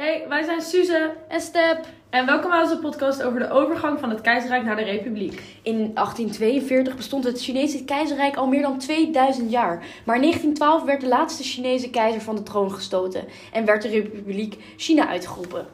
Hey, 0.00 0.24
wij 0.28 0.42
zijn 0.42 0.60
Suze 0.60 1.14
En 1.28 1.40
Step. 1.40 1.86
en 2.10 2.26
welkom 2.26 2.50
bij 2.50 2.60
onze 2.60 2.78
podcast 2.78 3.22
over 3.22 3.38
de 3.40 3.50
overgang 3.50 4.00
van 4.00 4.10
het 4.10 4.20
keizerrijk 4.20 4.64
naar 4.64 4.76
de 4.76 4.82
republiek. 4.82 5.42
In 5.62 5.76
1842 5.76 6.96
bestond 6.96 7.24
het 7.24 7.42
Chinese 7.42 7.84
keizerrijk 7.84 8.36
al 8.36 8.46
meer 8.46 8.62
dan 8.62 8.78
2000 8.78 9.50
jaar. 9.50 9.76
Maar 10.04 10.14
in 10.14 10.22
1912 10.22 10.82
werd 10.82 11.00
de 11.00 11.08
laatste 11.08 11.42
Chinese 11.42 11.90
keizer 11.90 12.20
van 12.20 12.36
de 12.36 12.42
troon 12.42 12.72
gestoten 12.72 13.24
en 13.52 13.64
werd 13.64 13.82
de 13.82 13.88
Republiek 13.88 14.58
China 14.76 15.08
uitgeroepen. 15.08 15.66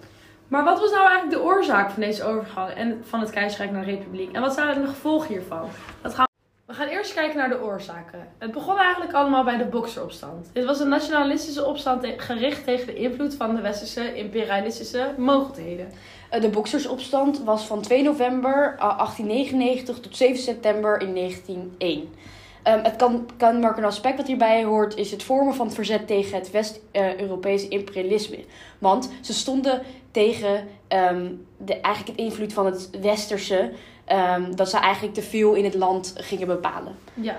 Maar 0.49 0.65
wat 0.65 0.81
was 0.81 0.91
nou 0.91 1.09
eigenlijk 1.09 1.39
de 1.39 1.43
oorzaak 1.43 1.91
van 1.91 2.03
deze 2.03 2.25
overgang 2.25 2.71
en 2.71 3.03
van 3.05 3.21
het 3.21 3.31
keizerrijk 3.31 3.73
naar 3.73 3.85
de 3.85 3.91
republiek? 3.91 4.33
En 4.33 4.41
wat 4.41 4.55
zijn 4.55 4.81
de 4.81 4.87
gevolgen 4.89 5.29
hiervan? 5.29 5.69
Dat 6.03 6.15
gaan 6.15 6.31
we 6.73 6.79
gaan 6.79 6.89
eerst 6.89 7.15
kijken 7.15 7.37
naar 7.37 7.49
de 7.49 7.63
oorzaken. 7.63 8.29
Het 8.39 8.53
begon 8.53 8.79
eigenlijk 8.79 9.13
allemaal 9.13 9.45
bij 9.45 9.57
de 9.57 9.65
Bokseropstand. 9.65 10.51
Dit 10.53 10.65
was 10.65 10.81
een 10.81 10.89
nationalistische 10.89 11.65
opstand 11.65 12.07
gericht 12.17 12.65
tegen 12.65 12.87
de 12.87 12.95
invloed 12.95 13.35
van 13.35 13.55
de 13.55 13.61
westerse 13.61 14.15
imperialistische 14.15 15.15
mogendheden. 15.17 15.93
Eh, 16.31 16.41
De 16.41 16.49
boksersopstand 16.49 17.43
was 17.45 17.67
van 17.67 17.81
2 17.81 18.03
november 18.03 18.75
eh, 18.79 18.99
1899 18.99 20.01
tot 20.01 20.17
7 20.17 20.43
september 20.43 21.01
in 21.01 21.15
1901. 21.15 22.15
Ehm, 22.63 22.85
het 22.85 22.97
kan, 22.97 23.29
kenmerkende 23.37 23.89
aspect 23.89 24.17
wat 24.17 24.27
hierbij 24.27 24.65
hoort 24.65 24.97
is 24.97 25.11
het 25.11 25.23
vormen 25.23 25.55
van 25.55 25.67
het 25.67 25.75
verzet 25.75 26.07
tegen 26.07 26.39
het 26.39 26.51
West-Europese 26.51 27.69
imperialisme. 27.69 28.39
Want 28.79 29.11
ze 29.21 29.33
stonden 29.33 29.83
tegen 30.11 30.69
ehm, 30.89 31.31
de, 31.57 31.81
eigenlijk 31.81 32.19
het 32.19 32.27
invloed 32.27 32.53
van 32.53 32.67
het 32.67 32.91
westerse, 33.01 33.73
ehm, 34.05 34.55
dat 34.55 34.71
ze 34.71 34.77
eigenlijk 34.77 35.15
te 35.15 35.23
veel 35.23 35.55
in 35.55 35.65
het 35.65 35.75
land 35.75 36.15
gingen 36.17 36.47
bepalen. 36.47 36.95
Ja. 37.15 37.37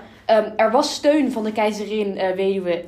Er 0.56 0.70
was 0.70 0.94
steun 0.94 1.32
van 1.32 1.44
de 1.44 1.52
keizerin 1.52 2.18
eh, 2.18 2.34
weduwe 2.34 2.84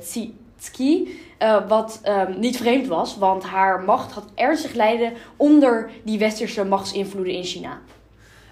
Tsi, 0.59 1.19
eh, 1.37 1.67
wat 1.67 2.01
niet 2.37 2.57
vreemd 2.57 2.87
was, 2.87 3.17
want 3.17 3.43
haar 3.43 3.83
macht 3.83 4.11
had 4.11 4.25
ernstig 4.35 4.73
lijden 4.73 5.13
onder 5.35 5.89
die 6.03 6.19
westerse 6.19 6.65
machtsinvloeden 6.65 7.33
in 7.33 7.43
China. 7.43 7.81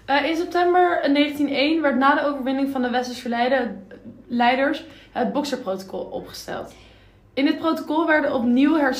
Eh, 0.06 0.24
in 0.24 0.36
september 0.36 1.00
1901 1.12 1.80
werd 1.82 1.96
na 1.96 2.14
de 2.14 2.26
overwinning 2.26 2.70
van 2.70 2.82
de 2.82 2.90
westerse 2.90 3.28
leiders 4.26 4.84
het 5.12 5.32
Bokserprotocol 5.32 6.00
opgesteld. 6.00 6.74
In 7.34 7.44
dit 7.44 7.58
protocol 7.58 8.06
werden 8.06 8.34
opnieuw 8.34 8.76
eh, 8.76 8.90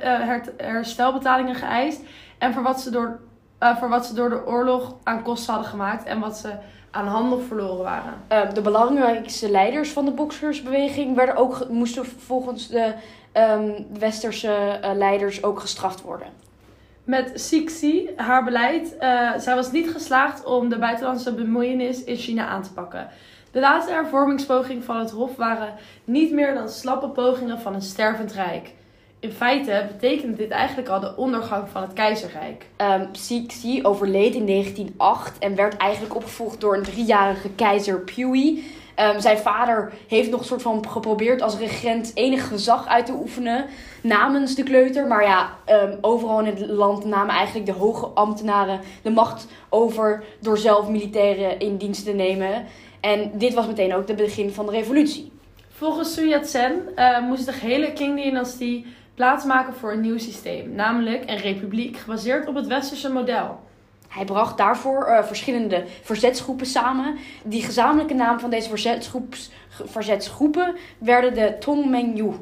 her- 0.00 0.52
herstelbetalingen 0.56 1.54
geëist 1.54 2.02
en 2.38 2.52
voor 2.52 2.62
wat, 2.62 2.80
ze 2.80 2.90
door, 2.90 3.20
eh, 3.58 3.76
voor 3.76 3.88
wat 3.88 4.06
ze 4.06 4.14
door 4.14 4.28
de 4.28 4.46
oorlog 4.46 4.96
aan 5.02 5.22
kosten 5.22 5.52
hadden 5.52 5.70
gemaakt 5.70 6.04
en 6.04 6.20
wat 6.20 6.36
ze 6.36 6.52
aan 6.90 7.06
handel 7.06 7.38
verloren 7.40 7.84
waren. 7.84 8.14
Ehm, 8.28 8.54
de 8.54 8.60
belangrijkste 8.60 9.50
leiders 9.50 9.90
van 9.90 10.04
de 10.04 10.10
boksersbeweging 10.10 11.16
werden 11.16 11.36
ook, 11.36 11.68
moesten 11.68 12.04
volgens 12.06 12.68
de 12.68 12.92
ehm, 13.32 13.70
westerse 13.98 14.78
leiders 14.94 15.42
ook 15.42 15.60
gestraft 15.60 16.02
worden. 16.02 16.43
Met 17.04 17.32
Sixi, 17.34 18.10
haar 18.16 18.44
beleid, 18.44 18.96
eh, 18.98 19.30
zij 19.38 19.54
was 19.54 19.72
niet 19.72 19.90
geslaagd 19.90 20.44
om 20.44 20.68
de 20.68 20.78
buitenlandse 20.78 21.34
bemoeienis 21.34 22.04
in 22.04 22.16
China 22.16 22.46
aan 22.46 22.62
te 22.62 22.72
pakken. 22.72 23.08
De 23.50 23.60
laatste 23.60 23.92
hervormingspogingen 23.92 24.82
van 24.82 24.98
het 24.98 25.10
Hof 25.10 25.36
waren 25.36 25.74
niet 26.04 26.32
meer 26.32 26.54
dan 26.54 26.68
slappe 26.68 27.08
pogingen 27.08 27.60
van 27.60 27.74
een 27.74 27.82
stervend 27.82 28.32
rijk. 28.32 28.72
In 29.20 29.32
feite 29.32 29.84
betekende 29.86 30.36
dit 30.36 30.50
eigenlijk 30.50 30.88
al 30.88 31.00
de 31.00 31.16
ondergang 31.16 31.68
van 31.68 31.82
het 31.82 31.92
keizerrijk. 31.92 32.66
Ehm 32.76 33.06
Cixi 33.12 33.82
overleed 33.82 34.34
in 34.34 34.46
1908 34.46 35.38
en 35.38 35.54
werd 35.54 35.76
eigenlijk 35.76 36.14
opgevolgd 36.14 36.60
door 36.60 36.76
een 36.76 36.82
driejarige 36.82 37.50
keizer 37.50 38.00
Pui. 38.00 38.64
Ehm, 38.94 39.20
zijn 39.20 39.38
vader 39.38 39.92
heeft 40.08 40.30
nog 40.30 40.44
soort 40.44 40.62
van 40.62 40.88
geprobeerd 40.88 41.42
als 41.42 41.58
regent 41.58 42.10
enig 42.14 42.48
gezag 42.48 42.86
uit 42.86 43.06
te 43.06 43.12
oefenen 43.12 43.66
namens 44.02 44.54
de 44.54 44.62
kleuter. 44.62 45.06
Maar 45.06 45.24
ja, 45.24 45.58
ehm, 45.64 45.96
overal 46.00 46.40
in 46.40 46.46
het 46.46 46.66
land 46.66 47.04
namen 47.04 47.34
eigenlijk 47.34 47.66
de 47.66 47.72
hoge 47.72 48.06
ambtenaren 48.06 48.80
de 49.02 49.10
macht 49.10 49.46
over 49.68 50.24
door 50.40 50.58
zelf 50.58 50.88
militairen 50.88 51.58
in 51.58 51.76
dienst 51.76 52.04
te 52.04 52.12
nemen. 52.12 52.64
En 53.00 53.30
dit 53.34 53.54
was 53.54 53.66
meteen 53.66 53.94
ook 53.94 54.08
het 54.08 54.16
begin 54.16 54.52
van 54.52 54.66
de 54.66 54.72
revolutie. 54.72 55.32
Volgens 55.68 56.14
Sun 56.14 56.28
Yat-sen 56.28 56.96
eh, 56.96 57.20
moest 57.20 57.46
de 57.46 57.52
gehele 57.52 57.92
Qing-dynastie 57.92 58.86
plaatsmaken 59.14 59.74
voor 59.74 59.92
een 59.92 60.00
nieuw 60.00 60.18
systeem, 60.18 60.74
namelijk 60.74 61.22
een 61.30 61.36
republiek 61.36 61.96
gebaseerd 61.96 62.48
op 62.48 62.54
het 62.54 62.66
westerse 62.66 63.12
model. 63.12 63.58
Hij 64.14 64.24
bracht 64.24 64.56
daarvoor 64.56 65.04
eh, 65.04 65.24
verschillende 65.24 65.84
verzetsgroepen 66.02 66.66
samen. 66.66 67.16
Die 67.42 67.62
gezamenlijke 67.62 68.14
naam 68.14 68.40
van 68.40 68.50
deze 68.50 68.68
verzetsgroepen 69.68 70.76
werden 70.98 71.34
de 71.34 71.56
Tongmengyu. 71.58 72.32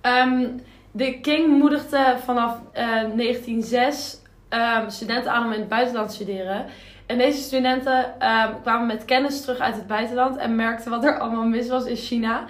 Ehm, 0.00 0.48
de 0.90 1.20
King 1.20 1.58
moedigde 1.58 2.16
vanaf 2.24 2.58
eh, 2.72 2.84
1906 2.84 4.20
ehm, 4.48 4.90
studenten 4.90 5.32
aan 5.32 5.46
om 5.46 5.52
in 5.52 5.60
het 5.60 5.68
buitenland 5.68 6.08
te 6.08 6.14
studeren. 6.14 6.66
En 7.06 7.18
deze 7.18 7.42
studenten 7.42 8.20
ehm, 8.20 8.52
kwamen 8.62 8.86
met 8.86 9.04
kennis 9.04 9.40
terug 9.40 9.58
uit 9.58 9.74
het 9.74 9.86
buitenland 9.86 10.36
en 10.36 10.56
merkten 10.56 10.90
wat 10.90 11.04
er 11.04 11.18
allemaal 11.18 11.44
mis 11.44 11.68
was 11.68 11.84
in 11.84 11.96
China. 11.96 12.44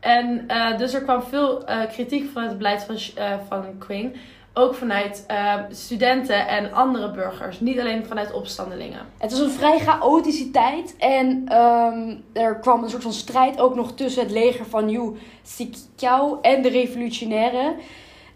En 0.00 0.44
eh, 0.48 0.78
dus 0.78 0.94
er 0.94 1.02
kwam 1.02 1.22
veel 1.22 1.64
kritiek 1.92 2.30
vanuit 2.30 2.48
het 2.48 2.58
beleid 2.58 2.84
van, 2.84 2.98
van 3.48 3.78
Qing. 3.78 4.16
Ook 4.58 4.74
vanuit 4.74 5.24
ehm, 5.26 5.64
studenten 5.70 6.48
en 6.48 6.72
andere 6.72 7.10
burgers, 7.10 7.60
niet 7.60 7.80
alleen 7.80 8.06
vanuit 8.06 8.32
opstandelingen. 8.32 9.00
Het 9.18 9.30
was 9.30 9.40
een 9.40 9.50
vrij 9.50 9.78
chaotische 9.78 10.50
tijd. 10.50 10.96
En 10.98 11.42
ehm, 11.48 12.16
er 12.32 12.58
kwam 12.58 12.82
een 12.82 12.90
soort 12.90 13.02
van 13.02 13.12
strijd 13.12 13.60
ook 13.60 13.74
nog 13.74 13.92
tussen 13.92 14.22
het 14.22 14.32
leger 14.32 14.66
van 14.66 14.90
Yu 14.90 15.16
Xiqiao 15.42 16.38
en 16.40 16.62
de 16.62 16.68
revolutionairen. 16.68 17.76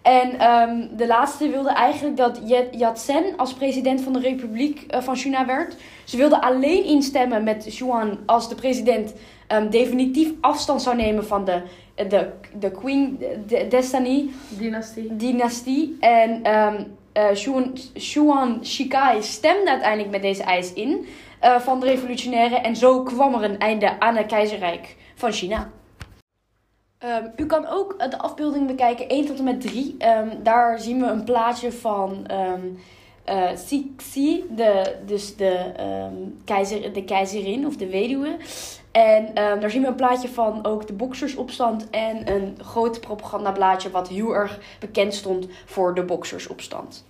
En 0.02 0.38
ehm, 0.38 0.96
de 0.96 1.06
laatste 1.06 1.48
wilde 1.48 1.70
eigenlijk 1.70 2.16
dat 2.16 2.40
Yat-sen 2.70 3.24
als 3.36 3.54
president 3.54 4.00
van 4.00 4.12
de 4.12 4.20
Republiek 4.20 4.82
eh, 4.82 5.00
van 5.00 5.16
China 5.16 5.46
werd. 5.46 5.76
Ze 6.04 6.16
wilde 6.16 6.42
alleen 6.42 6.84
instemmen 6.84 7.44
met 7.44 7.66
Xuan 7.68 8.18
als 8.26 8.48
de 8.48 8.54
president 8.54 9.14
ehm, 9.46 9.70
definitief 9.70 10.32
afstand 10.40 10.82
zou 10.82 10.96
nemen 10.96 11.26
van 11.26 11.44
de, 11.44 11.62
de, 12.08 12.28
de 12.58 12.70
Queen 12.70 13.18
de, 13.46 13.66
Destiny 13.68 14.30
Dynastie. 14.48 15.16
dynastie. 15.16 15.96
En 16.00 16.42
ehm 16.42 16.82
eh, 17.12 17.30
Xuan, 17.32 17.76
Xuan 17.94 18.64
Shikai 18.64 19.22
stemde 19.22 19.70
uiteindelijk 19.70 20.10
met 20.10 20.22
deze 20.22 20.42
eis 20.42 20.72
in 20.72 21.06
eh, 21.40 21.60
van 21.60 21.80
de 21.80 21.86
revolutionairen. 21.86 22.62
En 22.62 22.76
zo 22.76 23.02
kwam 23.02 23.34
er 23.34 23.42
een 23.42 23.58
einde 23.58 24.00
aan 24.00 24.16
het 24.16 24.26
keizerrijk 24.26 24.96
van 25.14 25.32
China. 25.32 25.70
Ehm, 27.00 27.26
u 27.36 27.46
kan 27.46 27.66
ook 27.66 28.10
de 28.10 28.18
afbeelding 28.18 28.66
bekijken, 28.66 29.08
1 29.08 29.26
tot 29.26 29.38
en 29.38 29.44
met 29.44 29.60
3. 29.60 29.94
Ehm, 29.98 30.28
daar 30.42 30.78
zien 30.78 31.00
we 31.00 31.06
een 31.06 31.24
plaatje 31.24 31.72
van 31.72 32.26
eh, 33.24 33.48
Cixi, 33.54 34.44
de, 34.50 34.96
dus 35.06 35.36
de, 35.36 35.72
keizer, 36.44 36.92
de 36.92 37.04
keizerin 37.04 37.66
of 37.66 37.76
de 37.76 37.88
weduwe. 37.88 38.36
En 38.92 39.34
daar 39.34 39.70
zien 39.70 39.82
we 39.82 39.88
een 39.88 39.94
plaatje 39.94 40.28
van 40.28 40.66
ook 40.66 40.86
de 40.86 40.92
boksersopstand 40.92 41.90
en 41.90 42.30
een 42.32 42.56
groot 42.60 43.00
propagandablaadje 43.00 43.90
wat 43.90 44.08
heel 44.08 44.34
erg 44.34 44.58
bekend 44.80 45.14
stond 45.14 45.46
voor 45.64 45.94
de 45.94 46.02
boksersopstand. 46.02 47.04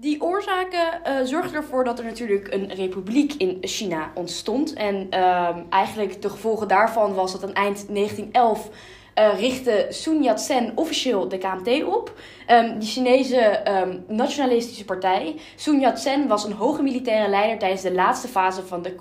Die 0.00 0.22
oorzaken 0.22 1.04
eh, 1.04 1.14
zorgden 1.24 1.54
ervoor 1.54 1.84
dat 1.84 1.98
er 1.98 2.04
natuurlijk 2.04 2.52
een 2.52 2.74
republiek 2.74 3.32
in 3.32 3.58
China 3.60 4.10
ontstond. 4.14 4.72
En 4.72 5.06
ehm, 5.10 5.58
eigenlijk 5.70 6.22
de 6.22 6.28
gevolgen 6.28 6.68
daarvan 6.68 7.14
was 7.14 7.32
dat 7.32 7.42
aan 7.42 7.54
eind 7.54 7.86
1911 7.88 8.68
eh, 9.14 9.38
richtte 9.38 9.86
Sun 9.88 10.22
Yat-sen 10.22 10.72
officieel 10.74 11.28
de 11.28 11.38
KMT 11.38 11.84
op. 11.84 12.14
Ehm, 12.46 12.78
die 12.78 12.88
Chinese 12.88 13.36
ehm, 13.36 13.96
nationalistische 14.06 14.84
partij. 14.84 15.36
Sun 15.56 15.80
Yat-sen 15.80 16.28
was 16.28 16.44
een 16.44 16.52
hoge 16.52 16.82
militaire 16.82 17.28
leider 17.28 17.58
tijdens 17.58 17.82
de 17.82 17.92
laatste 17.92 18.28
fase 18.28 18.62
van 18.62 18.82
de 18.82 18.94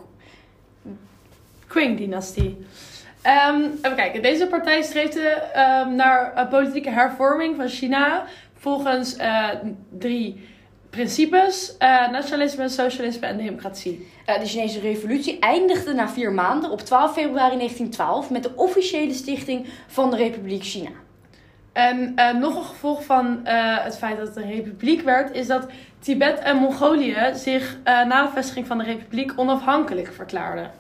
Qing-dynastie. 1.67 2.65
Ehm, 3.21 3.61
even 3.81 3.95
kijken, 3.95 4.21
deze 4.21 4.47
partij 4.47 4.81
streefde 4.81 5.43
naar 5.95 6.31
een 6.35 6.47
politieke 6.47 6.89
hervorming 6.89 7.55
van 7.55 7.67
China 7.67 8.25
volgens 8.53 9.15
eh, 9.15 9.49
drie 9.89 10.57
principes: 10.89 11.77
eh, 11.77 12.09
nationalisme, 12.09 12.69
socialisme 12.69 13.27
en 13.27 13.37
democratie. 13.37 14.07
Eh, 14.25 14.39
de 14.39 14.45
Chinese 14.45 14.79
revolutie 14.79 15.39
eindigde 15.39 15.93
na 15.93 16.09
vier 16.09 16.31
maanden 16.31 16.71
op 16.71 16.81
12 16.81 17.13
februari 17.13 17.55
1912 17.55 18.29
met 18.29 18.43
de 18.43 18.51
officiële 18.55 19.13
stichting 19.13 19.67
van 19.87 20.09
de 20.09 20.15
Republiek 20.15 20.63
China. 20.63 20.89
En 21.73 22.15
eh, 22.15 22.33
nog 22.33 22.55
een 22.55 22.63
gevolg 22.63 23.03
van 23.03 23.39
het 23.43 23.97
feit 23.97 24.17
dat 24.17 24.27
het 24.27 24.35
een 24.35 24.51
republiek 24.51 25.01
werd, 25.01 25.35
is 25.35 25.47
dat 25.47 25.67
Tibet 25.99 26.39
en 26.39 26.57
Mongolië 26.57 27.17
zich 27.33 27.77
na 27.83 28.25
de 28.25 28.31
vestiging 28.33 28.67
van 28.67 28.77
de 28.77 28.83
republiek 28.83 29.33
onafhankelijk 29.35 30.13
verklaarden. 30.13 30.71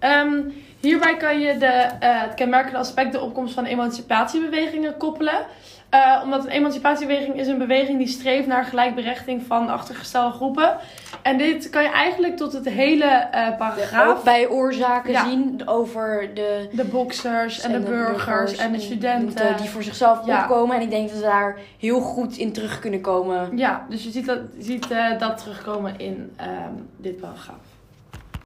Ehm, 0.00 0.40
hierbij 0.80 1.16
kan 1.16 1.40
je 1.40 1.56
de, 1.58 1.66
eh, 1.66 1.88
het 2.00 2.34
kenmerkende 2.34 2.78
aspect 2.78 3.12
de 3.12 3.20
opkomst 3.20 3.54
van 3.54 3.64
emancipatiebewegingen 3.64 4.96
koppelen. 4.96 5.46
Eh, 5.90 6.20
omdat 6.24 6.44
een 6.44 6.50
emancipatiebeweging 6.50 7.36
is 7.40 7.46
een 7.46 7.58
beweging 7.58 7.98
die 7.98 8.06
streeft 8.06 8.46
naar 8.46 8.64
gelijkberechting 8.64 9.42
van 9.46 9.68
achtergestelde 9.68 10.34
groepen. 10.34 10.76
En 11.22 11.38
dit 11.38 11.70
kan 11.70 11.82
je 11.82 11.88
eigenlijk 11.90 12.36
tot 12.36 12.52
het 12.52 12.68
hele 12.68 13.04
eh 13.04 13.56
paragraaf. 13.56 14.16
Ook 14.18 14.24
bij 14.24 14.48
oorzaken 14.48 15.12
Ja. 15.12 15.24
zien 15.24 15.62
over 15.64 16.30
de, 16.34 16.68
De 16.72 16.84
boxers 16.84 17.60
en, 17.60 17.72
de, 17.72 17.78
burgers, 17.80 18.56
en 18.56 18.72
de 18.72 18.80
studenten. 18.80 19.56
die 19.56 19.68
voor 19.68 19.82
zichzelf 19.82 20.26
Ja. 20.26 20.40
opkomen. 20.42 20.76
En 20.76 20.82
ik 20.82 20.90
denk 20.90 21.08
dat 21.08 21.18
we 21.18 21.24
daar 21.24 21.56
heel 21.78 22.00
goed 22.00 22.36
in 22.36 22.52
terug 22.52 22.78
kunnen 22.78 23.00
komen. 23.00 23.56
Ja, 23.56 23.86
dus 23.88 24.04
je 24.04 24.10
ziet 24.10 24.26
dat, 24.26 24.38
je 24.56 24.62
ziet, 24.62 24.88
dat 25.18 25.38
terugkomen 25.38 25.98
in 25.98 26.32
ehm, 26.36 26.72
dit 26.96 27.20
paragraaf. 27.20 27.69